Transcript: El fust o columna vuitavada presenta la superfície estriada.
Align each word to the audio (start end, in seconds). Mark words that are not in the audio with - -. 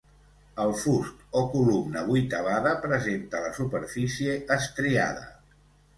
El 0.61 0.71
fust 0.83 1.19
o 1.41 1.43
columna 1.51 2.03
vuitavada 2.09 2.73
presenta 2.87 3.45
la 3.47 3.55
superfície 3.61 4.39
estriada. 4.57 5.29